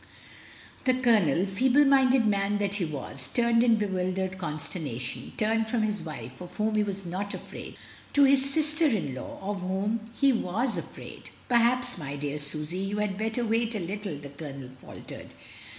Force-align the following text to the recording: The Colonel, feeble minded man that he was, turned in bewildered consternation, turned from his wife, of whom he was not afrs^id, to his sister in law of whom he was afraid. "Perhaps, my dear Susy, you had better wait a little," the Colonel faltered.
The 0.85 0.95
Colonel, 0.95 1.45
feeble 1.45 1.85
minded 1.85 2.25
man 2.25 2.57
that 2.57 2.73
he 2.73 2.85
was, 2.85 3.27
turned 3.31 3.61
in 3.63 3.75
bewildered 3.75 4.39
consternation, 4.39 5.33
turned 5.37 5.69
from 5.69 5.83
his 5.83 6.01
wife, 6.01 6.41
of 6.41 6.57
whom 6.57 6.73
he 6.73 6.81
was 6.81 7.05
not 7.05 7.29
afrs^id, 7.29 7.75
to 8.13 8.23
his 8.23 8.51
sister 8.51 8.87
in 8.87 9.13
law 9.13 9.37
of 9.43 9.61
whom 9.61 9.99
he 10.19 10.33
was 10.33 10.75
afraid. 10.75 11.29
"Perhaps, 11.47 11.99
my 11.99 12.15
dear 12.15 12.39
Susy, 12.39 12.79
you 12.79 12.97
had 12.97 13.15
better 13.15 13.45
wait 13.45 13.75
a 13.75 13.79
little," 13.79 14.17
the 14.17 14.29
Colonel 14.29 14.69
faltered. 14.69 15.29